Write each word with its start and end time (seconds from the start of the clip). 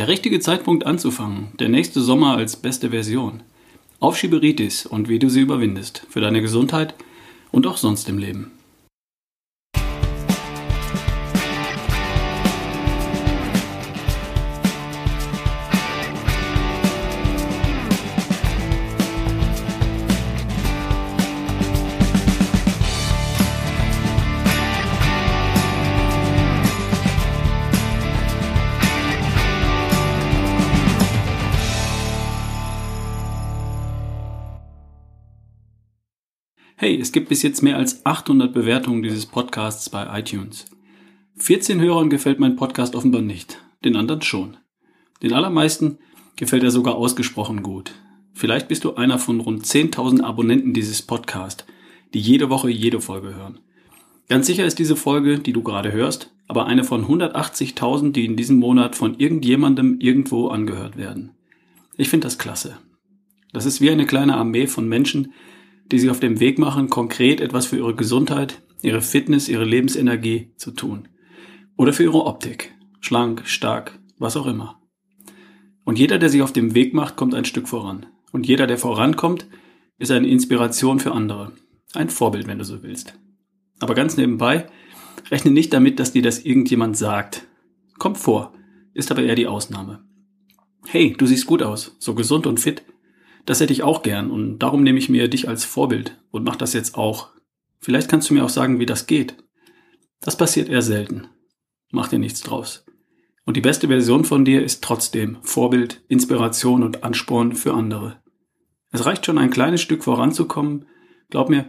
Der 0.00 0.08
richtige 0.08 0.40
Zeitpunkt 0.40 0.86
anzufangen, 0.86 1.48
der 1.58 1.68
nächste 1.68 2.00
Sommer 2.00 2.38
als 2.38 2.56
beste 2.56 2.88
Version. 2.88 3.42
Auf 3.98 4.16
Schieberitis 4.16 4.86
und 4.86 5.10
wie 5.10 5.18
du 5.18 5.28
sie 5.28 5.42
überwindest, 5.42 6.06
für 6.08 6.22
deine 6.22 6.40
Gesundheit 6.40 6.94
und 7.50 7.66
auch 7.66 7.76
sonst 7.76 8.08
im 8.08 8.16
Leben. 8.16 8.50
Es 37.00 37.12
gibt 37.12 37.28
bis 37.30 37.42
jetzt 37.42 37.62
mehr 37.62 37.76
als 37.76 38.04
800 38.04 38.52
Bewertungen 38.52 39.02
dieses 39.02 39.24
Podcasts 39.24 39.88
bei 39.88 40.18
iTunes. 40.18 40.66
14 41.36 41.80
Hörern 41.80 42.10
gefällt 42.10 42.38
mein 42.38 42.56
Podcast 42.56 42.94
offenbar 42.94 43.22
nicht, 43.22 43.58
den 43.84 43.96
anderen 43.96 44.20
schon. 44.20 44.58
Den 45.22 45.32
allermeisten 45.32 45.98
gefällt 46.36 46.62
er 46.62 46.70
sogar 46.70 46.96
ausgesprochen 46.96 47.62
gut. 47.62 47.92
Vielleicht 48.34 48.68
bist 48.68 48.84
du 48.84 48.94
einer 48.94 49.18
von 49.18 49.40
rund 49.40 49.64
10.000 49.64 50.22
Abonnenten 50.22 50.74
dieses 50.74 51.00
Podcasts, 51.00 51.64
die 52.12 52.20
jede 52.20 52.50
Woche 52.50 52.70
jede 52.70 53.00
Folge 53.00 53.34
hören. 53.34 53.60
Ganz 54.28 54.46
sicher 54.46 54.66
ist 54.66 54.78
diese 54.78 54.96
Folge, 54.96 55.38
die 55.38 55.52
du 55.52 55.62
gerade 55.62 55.92
hörst, 55.92 56.32
aber 56.48 56.66
eine 56.66 56.84
von 56.84 57.06
180.000, 57.06 58.12
die 58.12 58.26
in 58.26 58.36
diesem 58.36 58.58
Monat 58.58 58.94
von 58.94 59.18
irgendjemandem 59.18 59.98
irgendwo 60.00 60.48
angehört 60.48 60.96
werden. 60.96 61.32
Ich 61.96 62.10
finde 62.10 62.26
das 62.26 62.38
klasse. 62.38 62.76
Das 63.52 63.66
ist 63.66 63.80
wie 63.80 63.90
eine 63.90 64.06
kleine 64.06 64.36
Armee 64.36 64.66
von 64.66 64.88
Menschen, 64.88 65.32
die 65.90 65.98
sich 65.98 66.10
auf 66.10 66.20
dem 66.20 66.40
Weg 66.40 66.58
machen, 66.58 66.88
konkret 66.88 67.40
etwas 67.40 67.66
für 67.66 67.76
ihre 67.76 67.94
Gesundheit, 67.94 68.62
ihre 68.82 69.02
Fitness, 69.02 69.48
ihre 69.48 69.64
Lebensenergie 69.64 70.52
zu 70.56 70.70
tun. 70.70 71.08
Oder 71.76 71.92
für 71.92 72.04
ihre 72.04 72.24
Optik. 72.24 72.74
Schlank, 73.00 73.46
stark, 73.46 73.98
was 74.18 74.36
auch 74.36 74.46
immer. 74.46 74.80
Und 75.84 75.98
jeder, 75.98 76.18
der 76.18 76.28
sich 76.28 76.42
auf 76.42 76.52
dem 76.52 76.74
Weg 76.74 76.94
macht, 76.94 77.16
kommt 77.16 77.34
ein 77.34 77.44
Stück 77.44 77.68
voran. 77.68 78.06
Und 78.32 78.46
jeder, 78.46 78.66
der 78.66 78.78
vorankommt, 78.78 79.46
ist 79.98 80.10
eine 80.10 80.28
Inspiration 80.28 81.00
für 81.00 81.12
andere. 81.12 81.52
Ein 81.94 82.10
Vorbild, 82.10 82.46
wenn 82.46 82.58
du 82.58 82.64
so 82.64 82.82
willst. 82.82 83.18
Aber 83.80 83.94
ganz 83.94 84.16
nebenbei, 84.16 84.66
rechne 85.30 85.50
nicht 85.50 85.72
damit, 85.72 85.98
dass 85.98 86.12
dir 86.12 86.22
das 86.22 86.38
irgendjemand 86.38 86.96
sagt. 86.96 87.46
Kommt 87.98 88.18
vor, 88.18 88.52
ist 88.94 89.10
aber 89.10 89.22
eher 89.22 89.34
die 89.34 89.46
Ausnahme. 89.46 90.04
Hey, 90.86 91.14
du 91.16 91.26
siehst 91.26 91.46
gut 91.46 91.62
aus, 91.62 91.96
so 91.98 92.14
gesund 92.14 92.46
und 92.46 92.60
fit. 92.60 92.82
Das 93.50 93.58
hätte 93.58 93.72
ich 93.72 93.82
auch 93.82 94.02
gern 94.02 94.30
und 94.30 94.60
darum 94.60 94.84
nehme 94.84 95.00
ich 95.00 95.08
mir 95.08 95.26
dich 95.26 95.48
als 95.48 95.64
Vorbild 95.64 96.16
und 96.30 96.44
mach 96.44 96.54
das 96.54 96.72
jetzt 96.72 96.94
auch. 96.94 97.30
Vielleicht 97.80 98.08
kannst 98.08 98.30
du 98.30 98.34
mir 98.34 98.44
auch 98.44 98.48
sagen, 98.48 98.78
wie 98.78 98.86
das 98.86 99.08
geht. 99.08 99.34
Das 100.20 100.36
passiert 100.36 100.68
eher 100.68 100.82
selten. 100.82 101.26
Mach 101.90 102.06
dir 102.06 102.20
nichts 102.20 102.42
draus. 102.42 102.86
Und 103.44 103.56
die 103.56 103.60
beste 103.60 103.88
Version 103.88 104.24
von 104.24 104.44
dir 104.44 104.62
ist 104.62 104.84
trotzdem 104.84 105.38
Vorbild, 105.42 106.00
Inspiration 106.06 106.84
und 106.84 107.02
Ansporn 107.02 107.56
für 107.56 107.74
andere. 107.74 108.22
Es 108.92 109.04
reicht 109.04 109.26
schon 109.26 109.36
ein 109.36 109.50
kleines 109.50 109.80
Stück 109.80 110.04
voranzukommen. 110.04 110.86
Glaub 111.28 111.50
mir, 111.50 111.68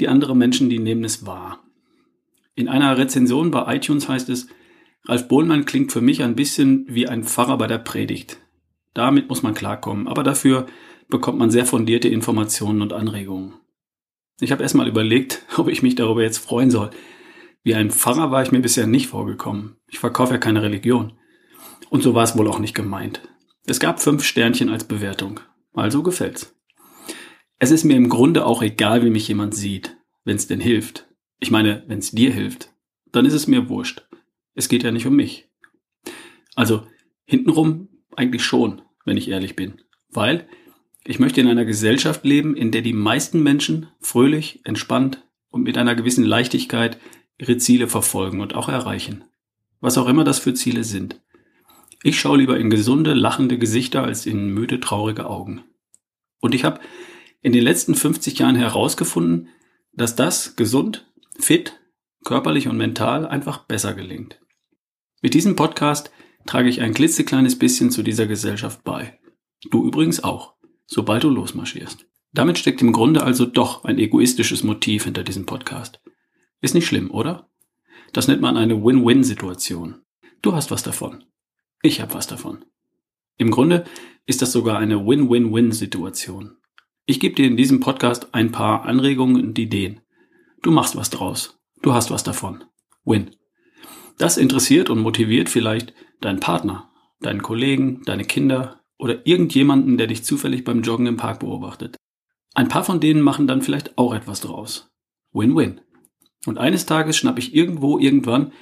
die 0.00 0.08
anderen 0.08 0.38
Menschen, 0.38 0.70
die 0.70 0.78
nehmen 0.78 1.04
es 1.04 1.26
wahr. 1.26 1.62
In 2.54 2.68
einer 2.68 2.96
Rezension 2.96 3.50
bei 3.50 3.76
iTunes 3.76 4.08
heißt 4.08 4.30
es, 4.30 4.48
Ralf 5.04 5.28
Bohlmann 5.28 5.66
klingt 5.66 5.92
für 5.92 6.00
mich 6.00 6.22
ein 6.22 6.36
bisschen 6.36 6.86
wie 6.88 7.06
ein 7.06 7.22
Pfarrer 7.22 7.58
bei 7.58 7.66
der 7.66 7.76
Predigt. 7.76 8.38
Damit 8.94 9.28
muss 9.28 9.42
man 9.42 9.52
klarkommen, 9.52 10.08
aber 10.08 10.22
dafür 10.22 10.66
bekommt 11.08 11.38
man 11.38 11.50
sehr 11.50 11.66
fundierte 11.66 12.08
Informationen 12.08 12.82
und 12.82 12.92
Anregungen. 12.92 13.54
Ich 14.40 14.52
habe 14.52 14.62
erstmal 14.62 14.88
überlegt, 14.88 15.44
ob 15.56 15.68
ich 15.68 15.82
mich 15.82 15.94
darüber 15.94 16.22
jetzt 16.22 16.38
freuen 16.38 16.70
soll. 16.70 16.90
Wie 17.62 17.74
ein 17.74 17.90
Pfarrer 17.90 18.30
war 18.30 18.42
ich 18.42 18.52
mir 18.52 18.60
bisher 18.60 18.86
nicht 18.86 19.08
vorgekommen. 19.08 19.76
Ich 19.88 19.98
verkaufe 19.98 20.34
ja 20.34 20.38
keine 20.38 20.62
Religion. 20.62 21.18
Und 21.90 22.02
so 22.02 22.14
war 22.14 22.24
es 22.24 22.36
wohl 22.36 22.48
auch 22.48 22.58
nicht 22.58 22.74
gemeint. 22.74 23.20
Es 23.66 23.80
gab 23.80 24.00
fünf 24.00 24.24
Sternchen 24.24 24.68
als 24.68 24.84
Bewertung. 24.84 25.40
Also 25.74 26.02
gefällt's. 26.02 26.54
Es 27.58 27.70
ist 27.70 27.84
mir 27.84 27.96
im 27.96 28.08
Grunde 28.08 28.46
auch 28.46 28.62
egal, 28.62 29.04
wie 29.04 29.10
mich 29.10 29.28
jemand 29.28 29.54
sieht, 29.54 29.96
wenn 30.24 30.36
es 30.36 30.46
denn 30.46 30.60
hilft. 30.60 31.08
Ich 31.40 31.50
meine, 31.50 31.84
wenn 31.88 31.98
es 31.98 32.12
dir 32.12 32.32
hilft, 32.32 32.72
dann 33.12 33.26
ist 33.26 33.32
es 33.32 33.46
mir 33.46 33.68
wurscht. 33.68 34.06
Es 34.54 34.68
geht 34.68 34.82
ja 34.82 34.90
nicht 34.90 35.06
um 35.06 35.16
mich. 35.16 35.50
Also 36.54 36.86
hintenrum 37.24 37.88
eigentlich 38.16 38.42
schon, 38.44 38.82
wenn 39.04 39.16
ich 39.16 39.28
ehrlich 39.28 39.56
bin. 39.56 39.80
Weil 40.10 40.48
ich 41.08 41.18
möchte 41.18 41.40
in 41.40 41.48
einer 41.48 41.64
Gesellschaft 41.64 42.26
leben, 42.26 42.54
in 42.54 42.70
der 42.70 42.82
die 42.82 42.92
meisten 42.92 43.42
Menschen 43.42 43.88
fröhlich, 43.98 44.60
entspannt 44.64 45.26
und 45.48 45.62
mit 45.62 45.78
einer 45.78 45.94
gewissen 45.94 46.22
Leichtigkeit 46.22 46.98
ihre 47.38 47.56
Ziele 47.56 47.88
verfolgen 47.88 48.42
und 48.42 48.54
auch 48.54 48.68
erreichen. 48.68 49.24
Was 49.80 49.96
auch 49.96 50.06
immer 50.06 50.24
das 50.24 50.38
für 50.38 50.52
Ziele 50.52 50.84
sind. 50.84 51.22
Ich 52.02 52.20
schaue 52.20 52.36
lieber 52.36 52.58
in 52.58 52.68
gesunde, 52.68 53.14
lachende 53.14 53.56
Gesichter 53.56 54.04
als 54.04 54.26
in 54.26 54.52
müde, 54.52 54.80
traurige 54.80 55.24
Augen. 55.24 55.64
Und 56.40 56.54
ich 56.54 56.64
habe 56.64 56.78
in 57.40 57.52
den 57.52 57.64
letzten 57.64 57.94
50 57.94 58.38
Jahren 58.40 58.56
herausgefunden, 58.56 59.48
dass 59.94 60.14
das 60.14 60.56
gesund, 60.56 61.10
fit, 61.38 61.80
körperlich 62.22 62.68
und 62.68 62.76
mental 62.76 63.26
einfach 63.26 63.64
besser 63.64 63.94
gelingt. 63.94 64.42
Mit 65.22 65.32
diesem 65.32 65.56
Podcast 65.56 66.12
trage 66.44 66.68
ich 66.68 66.82
ein 66.82 66.92
klitzekleines 66.92 67.58
bisschen 67.58 67.90
zu 67.90 68.02
dieser 68.02 68.26
Gesellschaft 68.26 68.84
bei. 68.84 69.18
Du 69.70 69.86
übrigens 69.86 70.22
auch 70.22 70.57
sobald 70.88 71.22
du 71.22 71.30
losmarschierst. 71.30 72.06
Damit 72.32 72.58
steckt 72.58 72.82
im 72.82 72.92
Grunde 72.92 73.22
also 73.22 73.46
doch 73.46 73.84
ein 73.84 73.98
egoistisches 73.98 74.64
Motiv 74.64 75.04
hinter 75.04 75.22
diesem 75.22 75.46
Podcast. 75.46 76.00
Ist 76.60 76.74
nicht 76.74 76.86
schlimm, 76.86 77.10
oder? 77.10 77.48
Das 78.12 78.26
nennt 78.26 78.40
man 78.40 78.56
eine 78.56 78.82
Win-Win-Situation. 78.82 80.02
Du 80.42 80.54
hast 80.54 80.70
was 80.70 80.82
davon. 80.82 81.24
Ich 81.82 82.00
habe 82.00 82.14
was 82.14 82.26
davon. 82.26 82.64
Im 83.36 83.50
Grunde 83.50 83.84
ist 84.26 84.42
das 84.42 84.50
sogar 84.50 84.78
eine 84.78 85.06
Win-Win-Win-Situation. 85.06 86.56
Ich 87.06 87.20
gebe 87.20 87.34
dir 87.34 87.46
in 87.46 87.56
diesem 87.56 87.80
Podcast 87.80 88.28
ein 88.32 88.50
paar 88.50 88.84
Anregungen 88.84 89.42
und 89.42 89.58
Ideen. 89.58 90.00
Du 90.62 90.70
machst 90.70 90.96
was 90.96 91.10
draus. 91.10 91.58
Du 91.82 91.92
hast 91.92 92.10
was 92.10 92.24
davon. 92.24 92.64
Win. 93.04 93.30
Das 94.18 94.36
interessiert 94.36 94.90
und 94.90 94.98
motiviert 94.98 95.48
vielleicht 95.48 95.94
deinen 96.20 96.40
Partner, 96.40 96.90
deinen 97.20 97.42
Kollegen, 97.42 98.02
deine 98.04 98.24
Kinder, 98.24 98.80
oder 98.98 99.26
irgendjemanden, 99.26 99.96
der 99.96 100.08
dich 100.08 100.24
zufällig 100.24 100.64
beim 100.64 100.82
Joggen 100.82 101.06
im 101.06 101.16
Park 101.16 101.40
beobachtet. 101.40 101.96
Ein 102.54 102.68
paar 102.68 102.84
von 102.84 103.00
denen 103.00 103.20
machen 103.20 103.46
dann 103.46 103.62
vielleicht 103.62 103.96
auch 103.96 104.12
etwas 104.12 104.40
draus. 104.40 104.90
Win-win. 105.32 105.80
Und 106.46 106.58
eines 106.58 106.86
Tages 106.86 107.16
schnapp 107.16 107.38
ich 107.38 107.54
irgendwo 107.54 107.98
irgendwann 107.98 108.52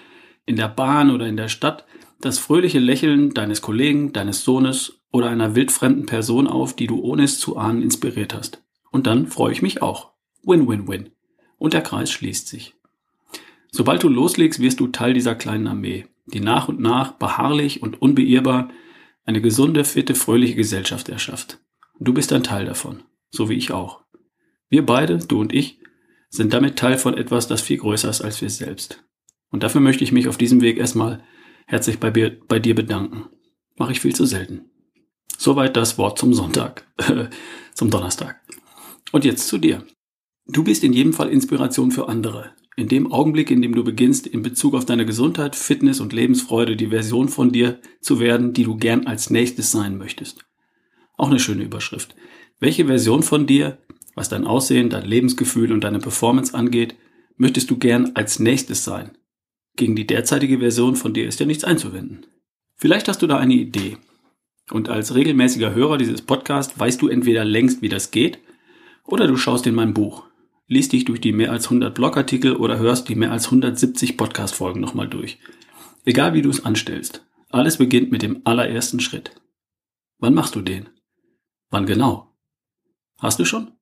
in 0.45 0.57
der 0.57 0.69
Bahn 0.69 1.11
oder 1.11 1.27
in 1.27 1.37
der 1.37 1.49
Stadt 1.49 1.87
das 2.21 2.39
fröhliche 2.39 2.79
Lächeln 2.79 3.35
deines 3.35 3.63
Kollegen, 3.63 4.13
deines 4.13 4.45
Sohnes 4.45 5.01
oder 5.13 5.29
einer 5.29 5.55
wildfremden 5.55 6.07
Person 6.07 6.47
auf, 6.47 6.75
die 6.75 6.87
du 6.87 7.01
ohne 7.01 7.25
es 7.25 7.39
zu 7.39 7.57
ahnen 7.57 7.83
inspiriert 7.83 8.35
hast. 8.35 8.63
Und 8.91 9.07
dann 9.07 9.27
freue 9.27 9.53
ich 9.53 9.63
mich 9.63 9.83
auch. 9.83 10.13
Win-win-win. 10.43 11.11
Und 11.59 11.73
der 11.73 11.83
Kreis 11.83 12.11
schließt 12.11 12.49
sich. 12.49 12.75
Sobald 13.71 14.03
du 14.03 14.09
loslegst, 14.09 14.61
wirst 14.61 14.81
du 14.81 14.89
Teil 14.89 15.13
dieser 15.13 15.35
kleinen 15.35 15.67
Armee, 15.67 16.07
die 16.27 16.41
nach 16.41 16.69
und 16.69 16.81
nach 16.81 17.13
beharrlich 17.13 17.83
und 17.83 18.01
unbeirrbar 18.01 18.71
eine 19.27 19.43
gesunde, 19.43 19.85
fitte, 19.85 20.15
fröhliche 20.15 20.55
Gesellschaft 20.55 21.09
erschafft. 21.09 21.59
Du 21.99 22.15
bist 22.15 22.33
ein 22.33 22.45
Teil 22.45 22.65
davon, 22.65 23.03
so 23.31 23.49
wie 23.51 23.55
ich 23.55 23.73
auch. 23.73 24.03
Wir 24.69 24.87
beide, 24.87 25.19
du 25.19 25.41
und 25.41 25.53
ich, 25.53 25.81
sind 26.31 26.53
damit 26.53 26.77
Teil 26.77 26.97
von 26.97 27.17
etwas, 27.17 27.49
das 27.49 27.61
viel 27.61 27.79
größer 27.79 28.09
ist 28.09 28.23
als 28.23 28.41
wir 28.41 28.51
selbst. 28.51 29.05
Und 29.51 29.63
dafür 29.63 29.81
möchte 29.81 30.05
ich 30.05 30.13
mich 30.13 30.29
auf 30.29 30.39
diesem 30.39 30.61
Weg 30.61 30.79
erstmal 30.79 31.23
herzlich 31.67 31.99
bei, 31.99 32.11
bei 32.11 32.59
dir 32.59 32.75
bedanken. 32.75 33.27
Mache 33.77 33.93
ich 33.93 34.01
viel 34.01 34.15
zu 34.15 34.25
selten. 34.27 34.71
Soweit 35.39 35.77
das 35.77 35.99
Wort 35.99 36.19
zum 36.19 36.33
Sonntag, 36.33 36.87
zum 37.75 37.91
Donnerstag. 37.91 38.41
Und 39.13 39.25
jetzt 39.25 39.49
zu 39.49 39.59
dir. 39.59 39.85
Du 40.47 40.63
bist 40.63 40.85
in 40.85 40.93
jedem 40.93 41.13
Fall 41.13 41.29
Inspiration 41.29 41.91
für 41.91 42.09
andere. 42.09 42.53
In 42.79 42.89
dem 42.89 43.11
Augenblick, 43.11 43.51
in 43.51 43.63
dem 43.63 43.75
du 43.75 43.83
beginnst, 43.83 44.27
in 44.27 44.43
Bezug 44.43 44.75
auf 44.75 44.85
deine 44.85 45.07
Gesundheit, 45.07 45.57
Fitness 45.57 45.99
und 45.99 46.13
Lebensfreude 46.13 46.77
die 46.77 46.89
Version 46.89 47.31
von 47.31 47.51
dir 47.51 47.81
zu 48.03 48.21
werden, 48.21 48.53
die 48.53 48.65
du 48.65 48.77
gern 48.77 49.07
als 49.07 49.31
nächstes 49.31 49.73
sein 49.73 49.97
möchtest. 49.97 50.45
Auch 51.17 51.31
eine 51.31 51.41
schöne 51.41 51.65
Überschrift. 51.65 52.15
Welche 52.61 52.85
Version 52.85 53.23
von 53.23 53.47
dir, 53.47 53.79
was 54.15 54.29
dein 54.29 54.45
Aussehen, 54.45 54.91
dein 54.91 55.07
Lebensgefühl 55.07 55.73
und 55.73 55.85
deine 55.85 56.01
Performance 56.01 56.53
angeht, 56.53 56.97
möchtest 57.39 57.71
du 57.71 57.79
gern 57.79 58.13
als 58.15 58.41
nächstes 58.41 58.85
sein? 58.85 59.17
Gegen 59.77 59.97
die 59.97 60.07
derzeitige 60.07 60.59
Version 60.59 60.97
von 60.97 61.15
dir 61.15 61.27
ist 61.27 61.41
ja 61.41 61.47
nichts 61.47 61.65
einzuwenden. 61.65 62.27
Vielleicht 62.75 63.09
hast 63.09 63.23
du 63.23 63.27
da 63.27 63.39
eine 63.39 63.55
Idee. 63.55 63.97
Und 64.71 64.91
als 64.91 65.15
regelmäßiger 65.15 65.75
Hörer 65.75 65.97
dieses 65.97 66.21
Podcasts 66.21 66.79
weißt 66.79 67.01
du 67.01 67.09
entweder 67.09 67.45
längst, 67.47 67.81
wie 67.81 67.89
das 67.89 68.11
geht, 68.11 68.39
oder 69.05 69.27
du 69.27 69.37
schaust 69.39 69.67
in 69.67 69.75
mein 69.75 69.95
Buch 69.95 70.27
liest 70.67 70.93
dich 70.93 71.05
durch 71.05 71.21
die 71.21 71.33
mehr 71.33 71.53
als 71.53 71.67
100 71.67 71.95
Blogartikel 71.95 72.57
oder 72.57 72.79
hörst 72.79 73.09
die 73.09 73.15
mehr 73.15 73.33
als 73.33 73.47
170 73.47 74.17
Podcast-Folgen 74.17 74.81
nochmal 74.81 75.09
durch. 75.09 75.39
Egal 76.05 76.35
wie 76.35 76.43
du 76.43 76.51
es 76.51 76.65
anstellst. 76.65 77.25
Alles 77.51 77.79
beginnt 77.79 78.11
mit 78.11 78.23
dem 78.23 78.43
allerersten 78.45 79.01
Schritt. 79.01 79.41
Wann 80.19 80.35
machst 80.35 80.55
du 80.55 80.61
den? 80.61 80.89
Wann 81.71 81.87
genau? 81.87 82.35
Hast 83.19 83.39
du 83.39 83.45
schon? 83.45 83.73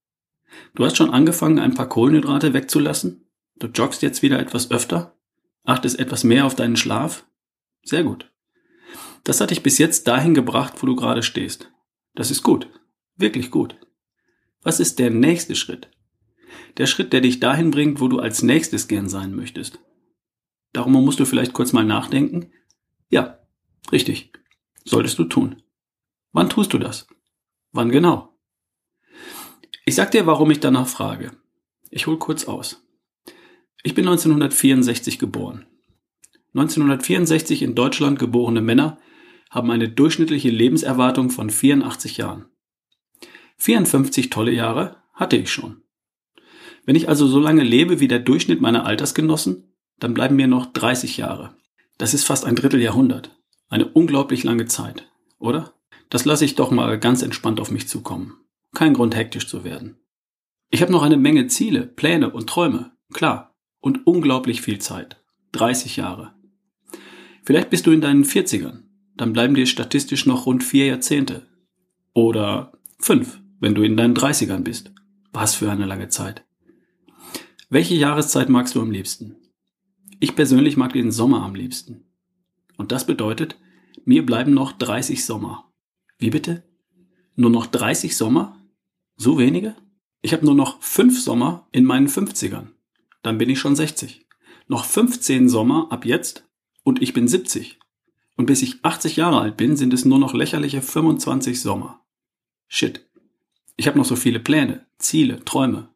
Du 0.74 0.84
hast 0.84 0.96
schon 0.96 1.10
angefangen, 1.10 1.58
ein 1.58 1.74
paar 1.74 1.88
Kohlenhydrate 1.88 2.54
wegzulassen? 2.54 3.28
Du 3.56 3.68
joggst 3.68 4.02
jetzt 4.02 4.22
wieder 4.22 4.38
etwas 4.38 4.70
öfter? 4.70 5.16
Achtest 5.64 5.98
etwas 5.98 6.24
mehr 6.24 6.44
auf 6.44 6.54
deinen 6.54 6.76
Schlaf? 6.76 7.26
Sehr 7.82 8.04
gut. 8.04 8.30
Das 9.24 9.40
hat 9.40 9.50
dich 9.50 9.62
bis 9.62 9.78
jetzt 9.78 10.06
dahin 10.06 10.34
gebracht, 10.34 10.74
wo 10.82 10.86
du 10.86 10.96
gerade 10.96 11.22
stehst. 11.22 11.70
Das 12.14 12.30
ist 12.30 12.42
gut. 12.42 12.68
Wirklich 13.16 13.50
gut. 13.50 13.76
Was 14.62 14.80
ist 14.80 14.98
der 14.98 15.10
nächste 15.10 15.54
Schritt? 15.54 15.90
Der 16.76 16.86
Schritt, 16.86 17.12
der 17.12 17.20
dich 17.20 17.40
dahin 17.40 17.70
bringt, 17.70 18.00
wo 18.00 18.08
du 18.08 18.18
als 18.18 18.42
nächstes 18.42 18.88
gern 18.88 19.08
sein 19.08 19.34
möchtest. 19.34 19.78
Darum 20.72 20.92
musst 20.92 21.20
du 21.20 21.24
vielleicht 21.24 21.52
kurz 21.52 21.72
mal 21.72 21.84
nachdenken. 21.84 22.50
Ja, 23.08 23.38
richtig. 23.92 24.32
Solltest 24.84 25.18
du 25.18 25.24
tun. 25.24 25.62
Wann 26.32 26.50
tust 26.50 26.72
du 26.72 26.78
das? 26.78 27.06
Wann 27.72 27.90
genau? 27.90 28.36
Ich 29.86 29.94
sag 29.94 30.10
dir, 30.10 30.26
warum 30.26 30.50
ich 30.50 30.60
danach 30.60 30.88
frage. 30.88 31.36
Ich 31.90 32.06
hol 32.06 32.18
kurz 32.18 32.46
aus. 32.46 32.82
Ich 33.84 33.94
bin 33.94 34.06
1964 34.06 35.18
geboren. 35.18 35.66
1964 36.54 37.62
in 37.62 37.74
Deutschland 37.74 38.18
geborene 38.18 38.62
Männer 38.62 38.98
haben 39.50 39.70
eine 39.70 39.88
durchschnittliche 39.88 40.50
Lebenserwartung 40.50 41.30
von 41.30 41.50
84 41.50 42.16
Jahren. 42.16 42.46
54 43.58 44.30
tolle 44.30 44.52
Jahre 44.52 45.02
hatte 45.12 45.36
ich 45.36 45.52
schon. 45.52 45.83
Wenn 46.86 46.96
ich 46.96 47.08
also 47.08 47.26
so 47.26 47.40
lange 47.40 47.62
lebe 47.62 48.00
wie 48.00 48.08
der 48.08 48.18
Durchschnitt 48.18 48.60
meiner 48.60 48.86
Altersgenossen, 48.86 49.74
dann 49.98 50.14
bleiben 50.14 50.36
mir 50.36 50.46
noch 50.46 50.66
30 50.66 51.16
Jahre. 51.16 51.56
Das 51.98 52.14
ist 52.14 52.24
fast 52.24 52.44
ein 52.44 52.56
Dritteljahrhundert. 52.56 53.30
Eine 53.68 53.86
unglaublich 53.86 54.44
lange 54.44 54.66
Zeit, 54.66 55.08
oder? 55.38 55.72
Das 56.10 56.24
lasse 56.24 56.44
ich 56.44 56.54
doch 56.54 56.70
mal 56.70 56.98
ganz 56.98 57.22
entspannt 57.22 57.60
auf 57.60 57.70
mich 57.70 57.88
zukommen. 57.88 58.34
Kein 58.74 58.94
Grund 58.94 59.16
hektisch 59.16 59.48
zu 59.48 59.64
werden. 59.64 59.96
Ich 60.70 60.82
habe 60.82 60.92
noch 60.92 61.02
eine 61.02 61.16
Menge 61.16 61.46
Ziele, 61.46 61.86
Pläne 61.86 62.30
und 62.30 62.48
Träume, 62.48 62.92
klar. 63.12 63.54
Und 63.80 64.06
unglaublich 64.06 64.62
viel 64.62 64.78
Zeit. 64.78 65.22
30 65.52 65.96
Jahre. 65.96 66.34
Vielleicht 67.44 67.70
bist 67.70 67.86
du 67.86 67.92
in 67.92 68.00
deinen 68.00 68.24
40ern. 68.24 68.82
Dann 69.16 69.32
bleiben 69.32 69.54
dir 69.54 69.66
statistisch 69.66 70.26
noch 70.26 70.46
rund 70.46 70.64
vier 70.64 70.86
Jahrzehnte. 70.86 71.46
Oder 72.14 72.72
fünf, 72.98 73.40
wenn 73.60 73.74
du 73.74 73.82
in 73.82 73.96
deinen 73.96 74.16
30ern 74.16 74.60
bist. 74.60 74.92
Was 75.32 75.54
für 75.54 75.70
eine 75.70 75.86
lange 75.86 76.08
Zeit. 76.08 76.44
Welche 77.74 77.96
Jahreszeit 77.96 78.50
magst 78.50 78.76
du 78.76 78.80
am 78.80 78.92
liebsten? 78.92 79.34
Ich 80.20 80.36
persönlich 80.36 80.76
mag 80.76 80.92
den 80.92 81.10
Sommer 81.10 81.42
am 81.42 81.56
liebsten. 81.56 82.04
Und 82.76 82.92
das 82.92 83.04
bedeutet, 83.04 83.58
mir 84.04 84.24
bleiben 84.24 84.54
noch 84.54 84.70
30 84.70 85.24
Sommer. 85.24 85.72
Wie 86.16 86.30
bitte? 86.30 86.62
Nur 87.34 87.50
noch 87.50 87.66
30 87.66 88.16
Sommer? 88.16 88.64
So 89.16 89.38
wenige? 89.38 89.74
Ich 90.22 90.32
habe 90.32 90.44
nur 90.44 90.54
noch 90.54 90.80
5 90.82 91.20
Sommer 91.20 91.66
in 91.72 91.84
meinen 91.84 92.06
50ern. 92.06 92.68
Dann 93.24 93.38
bin 93.38 93.50
ich 93.50 93.58
schon 93.58 93.74
60. 93.74 94.24
Noch 94.68 94.84
15 94.84 95.48
Sommer 95.48 95.88
ab 95.90 96.06
jetzt 96.06 96.48
und 96.84 97.02
ich 97.02 97.12
bin 97.12 97.26
70. 97.26 97.80
Und 98.36 98.46
bis 98.46 98.62
ich 98.62 98.84
80 98.84 99.16
Jahre 99.16 99.40
alt 99.40 99.56
bin, 99.56 99.76
sind 99.76 99.92
es 99.92 100.04
nur 100.04 100.20
noch 100.20 100.32
lächerliche 100.32 100.80
25 100.80 101.60
Sommer. 101.60 102.04
Shit. 102.68 103.10
Ich 103.74 103.88
habe 103.88 103.98
noch 103.98 104.06
so 104.06 104.14
viele 104.14 104.38
Pläne, 104.38 104.86
Ziele, 104.98 105.44
Träume. 105.44 105.92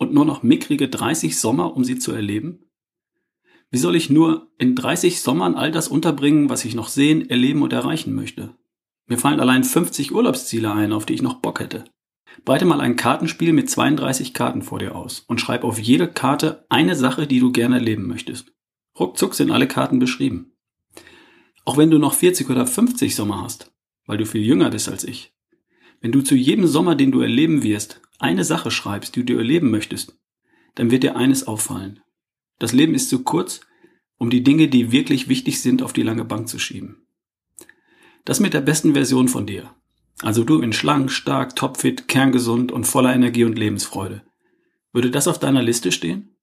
Und 0.00 0.14
nur 0.14 0.24
noch 0.24 0.42
mickrige 0.42 0.88
30 0.88 1.38
Sommer, 1.38 1.76
um 1.76 1.84
sie 1.84 1.98
zu 1.98 2.12
erleben? 2.12 2.70
Wie 3.70 3.76
soll 3.76 3.94
ich 3.94 4.08
nur 4.08 4.50
in 4.56 4.74
30 4.74 5.20
Sommern 5.20 5.54
all 5.54 5.70
das 5.70 5.88
unterbringen, 5.88 6.48
was 6.48 6.64
ich 6.64 6.74
noch 6.74 6.88
sehen, 6.88 7.28
erleben 7.28 7.60
und 7.60 7.74
erreichen 7.74 8.14
möchte? 8.14 8.56
Mir 9.06 9.18
fallen 9.18 9.40
allein 9.40 9.62
50 9.62 10.12
Urlaubsziele 10.12 10.72
ein, 10.72 10.94
auf 10.94 11.04
die 11.04 11.12
ich 11.12 11.20
noch 11.20 11.34
Bock 11.34 11.60
hätte. 11.60 11.84
Breite 12.46 12.64
mal 12.64 12.80
ein 12.80 12.96
Kartenspiel 12.96 13.52
mit 13.52 13.68
32 13.68 14.32
Karten 14.32 14.62
vor 14.62 14.78
dir 14.78 14.96
aus 14.96 15.20
und 15.28 15.38
schreib 15.38 15.64
auf 15.64 15.78
jede 15.78 16.08
Karte 16.08 16.64
eine 16.70 16.96
Sache, 16.96 17.26
die 17.26 17.38
du 17.38 17.52
gerne 17.52 17.76
erleben 17.76 18.08
möchtest. 18.08 18.54
Ruckzuck 18.98 19.34
sind 19.34 19.50
alle 19.50 19.68
Karten 19.68 19.98
beschrieben. 19.98 20.54
Auch 21.66 21.76
wenn 21.76 21.90
du 21.90 21.98
noch 21.98 22.14
40 22.14 22.48
oder 22.48 22.66
50 22.66 23.14
Sommer 23.14 23.42
hast, 23.42 23.70
weil 24.06 24.16
du 24.16 24.24
viel 24.24 24.42
jünger 24.42 24.70
bist 24.70 24.88
als 24.88 25.04
ich. 25.04 25.34
Wenn 26.00 26.10
du 26.10 26.22
zu 26.22 26.34
jedem 26.34 26.66
Sommer, 26.66 26.94
den 26.94 27.12
du 27.12 27.20
erleben 27.20 27.62
wirst, 27.62 28.00
eine 28.20 28.44
Sache 28.44 28.70
schreibst, 28.70 29.16
die 29.16 29.24
du 29.24 29.36
erleben 29.36 29.70
möchtest, 29.70 30.18
dann 30.74 30.90
wird 30.90 31.02
dir 31.02 31.16
eines 31.16 31.46
auffallen. 31.46 32.00
Das 32.58 32.72
Leben 32.72 32.94
ist 32.94 33.08
zu 33.08 33.22
kurz, 33.22 33.60
um 34.18 34.30
die 34.30 34.42
Dinge, 34.42 34.68
die 34.68 34.92
wirklich 34.92 35.28
wichtig 35.28 35.60
sind, 35.60 35.82
auf 35.82 35.92
die 35.92 36.02
lange 36.02 36.24
Bank 36.24 36.48
zu 36.48 36.58
schieben. 36.58 37.06
Das 38.24 38.38
mit 38.38 38.52
der 38.52 38.60
besten 38.60 38.92
Version 38.92 39.28
von 39.28 39.46
dir. 39.46 39.74
Also 40.22 40.44
du 40.44 40.60
in 40.60 40.72
schlank, 40.72 41.10
stark, 41.10 41.56
topfit, 41.56 42.06
kerngesund 42.06 42.70
und 42.70 42.84
voller 42.84 43.14
Energie 43.14 43.44
und 43.44 43.58
Lebensfreude. 43.58 44.22
Würde 44.92 45.10
das 45.10 45.26
auf 45.26 45.38
deiner 45.38 45.62
Liste 45.62 45.90
stehen? 45.90 46.36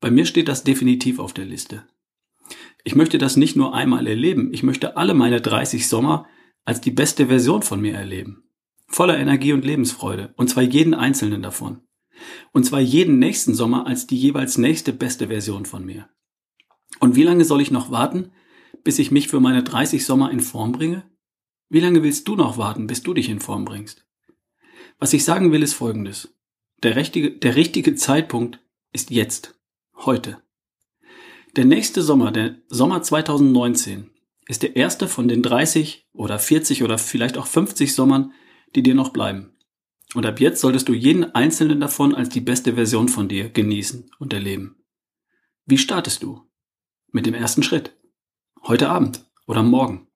Bei 0.00 0.10
mir 0.10 0.26
steht 0.26 0.48
das 0.48 0.64
definitiv 0.64 1.20
auf 1.20 1.32
der 1.32 1.44
Liste. 1.44 1.86
Ich 2.82 2.96
möchte 2.96 3.18
das 3.18 3.36
nicht 3.36 3.54
nur 3.54 3.74
einmal 3.74 4.08
erleben, 4.08 4.52
ich 4.52 4.64
möchte 4.64 4.96
alle 4.96 5.14
meine 5.14 5.40
30 5.40 5.88
Sommer 5.88 6.26
als 6.64 6.80
die 6.80 6.90
beste 6.90 7.28
Version 7.28 7.62
von 7.62 7.80
mir 7.80 7.94
erleben. 7.94 8.42
Voller 8.92 9.18
Energie 9.18 9.54
und 9.54 9.64
Lebensfreude, 9.64 10.34
und 10.36 10.48
zwar 10.48 10.62
jeden 10.62 10.92
einzelnen 10.92 11.40
davon. 11.40 11.80
Und 12.52 12.64
zwar 12.64 12.80
jeden 12.80 13.18
nächsten 13.18 13.54
Sommer 13.54 13.86
als 13.86 14.06
die 14.06 14.18
jeweils 14.18 14.58
nächste 14.58 14.92
beste 14.92 15.28
Version 15.28 15.64
von 15.64 15.86
mir. 15.86 16.10
Und 17.00 17.16
wie 17.16 17.22
lange 17.22 17.46
soll 17.46 17.62
ich 17.62 17.70
noch 17.70 17.90
warten, 17.90 18.32
bis 18.84 18.98
ich 18.98 19.10
mich 19.10 19.28
für 19.28 19.40
meine 19.40 19.62
30 19.62 20.04
Sommer 20.04 20.30
in 20.30 20.40
Form 20.40 20.72
bringe? 20.72 21.04
Wie 21.70 21.80
lange 21.80 22.02
willst 22.02 22.28
du 22.28 22.36
noch 22.36 22.58
warten, 22.58 22.86
bis 22.86 23.02
du 23.02 23.14
dich 23.14 23.30
in 23.30 23.40
Form 23.40 23.64
bringst? 23.64 24.06
Was 24.98 25.14
ich 25.14 25.24
sagen 25.24 25.52
will, 25.52 25.62
ist 25.62 25.72
Folgendes. 25.72 26.36
Der 26.82 26.94
richtige, 26.94 27.30
der 27.30 27.56
richtige 27.56 27.94
Zeitpunkt 27.94 28.60
ist 28.92 29.10
jetzt, 29.10 29.58
heute. 29.96 30.42
Der 31.56 31.64
nächste 31.64 32.02
Sommer, 32.02 32.30
der 32.30 32.56
Sommer 32.68 33.02
2019, 33.02 34.10
ist 34.48 34.62
der 34.62 34.76
erste 34.76 35.08
von 35.08 35.28
den 35.28 35.42
30 35.42 36.08
oder 36.12 36.38
40 36.38 36.82
oder 36.82 36.98
vielleicht 36.98 37.38
auch 37.38 37.46
50 37.46 37.94
Sommern, 37.94 38.32
die 38.74 38.82
dir 38.82 38.94
noch 38.94 39.10
bleiben. 39.10 39.52
Und 40.14 40.26
ab 40.26 40.40
jetzt 40.40 40.60
solltest 40.60 40.88
du 40.88 40.92
jeden 40.92 41.34
einzelnen 41.34 41.80
davon 41.80 42.14
als 42.14 42.28
die 42.28 42.40
beste 42.40 42.74
Version 42.74 43.08
von 43.08 43.28
dir 43.28 43.48
genießen 43.48 44.10
und 44.18 44.32
erleben. 44.32 44.76
Wie 45.64 45.78
startest 45.78 46.22
du? 46.22 46.42
Mit 47.10 47.26
dem 47.26 47.34
ersten 47.34 47.62
Schritt. 47.62 47.96
Heute 48.62 48.90
Abend 48.90 49.24
oder 49.46 49.62
morgen. 49.62 50.06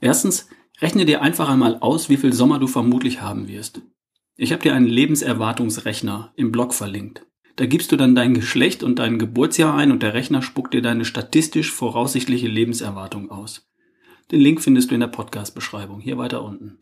Erstens, 0.00 0.48
rechne 0.80 1.04
dir 1.04 1.22
einfach 1.22 1.48
einmal 1.48 1.78
aus, 1.78 2.08
wie 2.08 2.16
viel 2.16 2.32
Sommer 2.32 2.58
du 2.58 2.66
vermutlich 2.66 3.20
haben 3.20 3.48
wirst. 3.48 3.82
Ich 4.36 4.52
habe 4.52 4.62
dir 4.62 4.74
einen 4.74 4.86
Lebenserwartungsrechner 4.86 6.32
im 6.36 6.50
Blog 6.50 6.72
verlinkt. 6.72 7.26
Da 7.56 7.66
gibst 7.66 7.92
du 7.92 7.96
dann 7.96 8.14
dein 8.14 8.32
Geschlecht 8.32 8.82
und 8.82 8.98
dein 8.98 9.18
Geburtsjahr 9.18 9.74
ein 9.74 9.92
und 9.92 10.02
der 10.02 10.14
Rechner 10.14 10.40
spuckt 10.40 10.72
dir 10.72 10.80
deine 10.80 11.04
statistisch 11.04 11.70
voraussichtliche 11.70 12.48
Lebenserwartung 12.48 13.30
aus. 13.30 13.68
Den 14.30 14.40
Link 14.40 14.62
findest 14.62 14.90
du 14.90 14.94
in 14.94 15.00
der 15.00 15.08
Podcast-Beschreibung, 15.08 16.00
hier 16.00 16.16
weiter 16.16 16.42
unten. 16.42 16.78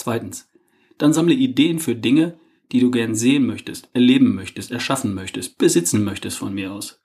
Zweitens. 0.00 0.48
Dann 0.96 1.12
sammle 1.12 1.34
Ideen 1.34 1.78
für 1.78 1.94
Dinge, 1.94 2.38
die 2.72 2.80
du 2.80 2.90
gern 2.90 3.14
sehen 3.14 3.46
möchtest, 3.46 3.90
erleben 3.92 4.34
möchtest, 4.34 4.70
erschaffen 4.70 5.12
möchtest, 5.12 5.58
besitzen 5.58 6.04
möchtest 6.04 6.38
von 6.38 6.54
mir 6.54 6.72
aus. 6.72 7.02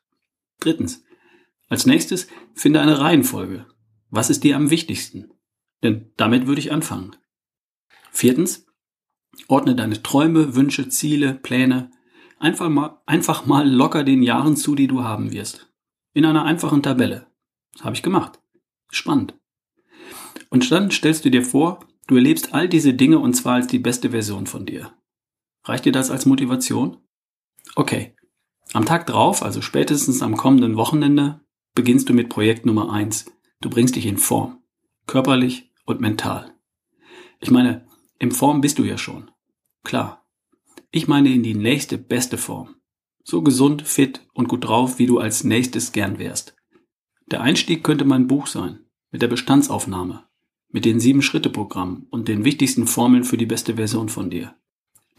Drittens. 0.61 1.03
Als 1.67 1.85
nächstes 1.85 2.27
finde 2.53 2.79
eine 2.79 2.99
Reihenfolge. 2.99 3.65
Was 4.09 4.29
ist 4.29 4.45
dir 4.45 4.55
am 4.55 4.69
wichtigsten? 4.69 5.29
Denn 5.83 6.13
damit 6.15 6.47
würde 6.47 6.59
ich 6.59 6.71
anfangen. 6.71 7.17
Viertens. 8.11 8.65
Ordne 9.49 9.75
deine 9.75 10.01
Träume, 10.01 10.55
Wünsche, 10.55 10.87
Ziele, 10.87 11.33
Pläne 11.33 11.91
einfach 12.39 12.69
mal, 12.69 13.01
einfach 13.05 13.45
mal 13.45 13.69
locker 13.69 14.05
den 14.05 14.23
Jahren 14.23 14.55
zu, 14.55 14.73
die 14.73 14.87
du 14.87 15.03
haben 15.03 15.33
wirst. 15.33 15.69
In 16.13 16.23
einer 16.23 16.45
einfachen 16.45 16.81
Tabelle. 16.81 17.27
Das 17.73 17.83
habe 17.83 17.95
ich 17.95 18.03
gemacht. 18.03 18.39
Spannend. 18.89 19.37
Und 20.49 20.71
dann 20.71 20.91
stellst 20.91 21.25
du 21.25 21.29
dir 21.29 21.43
vor, 21.43 21.85
du 22.07 22.15
erlebst 22.15 22.53
all 22.53 22.67
diese 22.69 22.93
Dinge 22.93 23.19
und 23.19 23.33
zwar 23.33 23.55
als 23.55 23.67
die 23.67 23.79
beste 23.79 24.11
Version 24.11 24.47
von 24.47 24.65
dir. 24.65 24.93
Reicht 25.63 25.85
dir 25.85 25.91
das 25.91 26.11
als 26.11 26.25
Motivation? 26.25 26.97
Okay. 27.75 28.15
Am 28.73 28.85
Tag 28.85 29.05
drauf, 29.07 29.43
also 29.43 29.61
spätestens 29.61 30.21
am 30.21 30.37
kommenden 30.37 30.75
Wochenende, 30.75 31.41
beginnst 31.75 32.09
du 32.09 32.13
mit 32.13 32.29
Projekt 32.29 32.65
Nummer 32.65 32.91
eins. 32.91 33.25
Du 33.61 33.69
bringst 33.69 33.95
dich 33.95 34.05
in 34.05 34.17
Form. 34.17 34.63
Körperlich 35.07 35.71
und 35.85 36.01
mental. 36.01 36.55
Ich 37.39 37.51
meine, 37.51 37.85
in 38.19 38.31
Form 38.31 38.61
bist 38.61 38.79
du 38.79 38.83
ja 38.83 38.97
schon. 38.97 39.31
Klar. 39.83 40.25
Ich 40.91 41.07
meine 41.07 41.33
in 41.33 41.43
die 41.43 41.53
nächste 41.53 41.97
beste 41.97 42.37
Form. 42.37 42.75
So 43.23 43.41
gesund, 43.41 43.81
fit 43.81 44.25
und 44.33 44.47
gut 44.47 44.65
drauf, 44.65 44.99
wie 44.99 45.07
du 45.07 45.19
als 45.19 45.43
nächstes 45.43 45.91
gern 45.91 46.19
wärst. 46.19 46.55
Der 47.31 47.41
Einstieg 47.41 47.83
könnte 47.83 48.05
mein 48.05 48.27
Buch 48.27 48.47
sein, 48.47 48.85
mit 49.11 49.21
der 49.21 49.27
Bestandsaufnahme, 49.27 50.27
mit 50.75 50.83
den 50.83 50.99
sieben 50.99 51.21
Schritte 51.21 51.49
Programm 51.49 52.05
und 52.09 52.27
den 52.27 52.43
wichtigsten 52.43 52.85
Formeln 52.85 53.23
für 53.23 53.37
die 53.37 53.45
beste 53.45 53.75
Version 53.75 54.09
von 54.09 54.29
dir. 54.29 54.55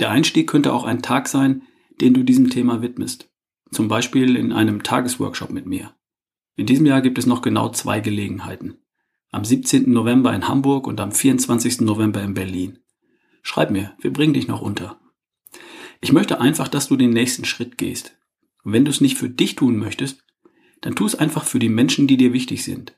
Der 0.00 0.10
Einstieg 0.10 0.50
könnte 0.50 0.74
auch 0.74 0.84
ein 0.84 1.00
Tag 1.00 1.28
sein, 1.28 1.62
den 1.98 2.12
du 2.12 2.24
diesem 2.24 2.50
Thema 2.50 2.82
widmest. 2.82 3.30
Zum 3.70 3.88
Beispiel 3.88 4.36
in 4.36 4.52
einem 4.52 4.82
Tagesworkshop 4.82 5.48
mit 5.48 5.64
mir. 5.64 5.94
In 6.56 6.66
diesem 6.66 6.84
Jahr 6.84 7.00
gibt 7.00 7.16
es 7.16 7.24
noch 7.24 7.40
genau 7.40 7.70
zwei 7.70 8.00
Gelegenheiten. 8.00 8.74
Am 9.30 9.46
17. 9.46 9.90
November 9.90 10.34
in 10.34 10.46
Hamburg 10.46 10.86
und 10.86 11.00
am 11.00 11.10
24. 11.10 11.80
November 11.80 12.22
in 12.22 12.34
Berlin. 12.34 12.80
Schreib 13.40 13.70
mir, 13.70 13.94
wir 14.02 14.12
bringen 14.12 14.34
dich 14.34 14.48
noch 14.48 14.60
unter. 14.60 15.00
Ich 16.02 16.12
möchte 16.12 16.38
einfach, 16.38 16.68
dass 16.68 16.88
du 16.88 16.96
den 16.96 17.14
nächsten 17.14 17.46
Schritt 17.46 17.78
gehst. 17.78 18.14
Und 18.62 18.74
wenn 18.74 18.84
du 18.84 18.90
es 18.90 19.00
nicht 19.00 19.16
für 19.16 19.30
dich 19.30 19.54
tun 19.54 19.78
möchtest, 19.78 20.22
dann 20.82 20.94
tu 20.94 21.06
es 21.06 21.14
einfach 21.14 21.44
für 21.44 21.58
die 21.58 21.70
Menschen, 21.70 22.06
die 22.06 22.18
dir 22.18 22.34
wichtig 22.34 22.62
sind. 22.62 22.94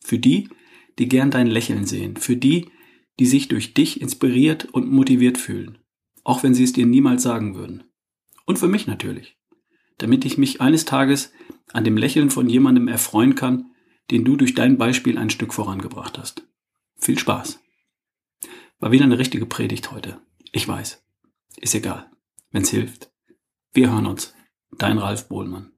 Für 0.00 0.18
die, 0.18 0.50
die 0.98 1.08
gern 1.08 1.30
dein 1.30 1.46
Lächeln 1.46 1.84
sehen. 1.84 2.16
Für 2.16 2.36
die, 2.36 2.70
die 3.18 3.26
sich 3.26 3.48
durch 3.48 3.74
dich 3.74 4.00
inspiriert 4.00 4.66
und 4.66 4.90
motiviert 4.90 5.38
fühlen. 5.38 5.78
Auch 6.24 6.42
wenn 6.42 6.54
sie 6.54 6.64
es 6.64 6.72
dir 6.72 6.86
niemals 6.86 7.22
sagen 7.22 7.54
würden. 7.54 7.84
Und 8.46 8.58
für 8.58 8.68
mich 8.68 8.86
natürlich. 8.86 9.36
Damit 9.98 10.24
ich 10.24 10.38
mich 10.38 10.60
eines 10.60 10.84
Tages 10.84 11.32
an 11.72 11.84
dem 11.84 11.96
Lächeln 11.96 12.30
von 12.30 12.48
jemandem 12.48 12.88
erfreuen 12.88 13.34
kann, 13.34 13.70
den 14.10 14.24
du 14.24 14.36
durch 14.36 14.54
dein 14.54 14.76
Beispiel 14.76 15.18
ein 15.18 15.30
Stück 15.30 15.54
vorangebracht 15.54 16.18
hast. 16.18 16.46
Viel 16.96 17.18
Spaß. 17.18 17.60
War 18.78 18.92
wieder 18.92 19.04
eine 19.04 19.18
richtige 19.18 19.46
Predigt 19.46 19.92
heute. 19.92 20.20
Ich 20.52 20.66
weiß. 20.66 21.02
Ist 21.56 21.74
egal. 21.74 22.10
Wenn's 22.50 22.70
hilft. 22.70 23.10
Wir 23.72 23.90
hören 23.90 24.06
uns. 24.06 24.34
Dein 24.78 24.98
Ralf 24.98 25.28
Bohlmann. 25.28 25.73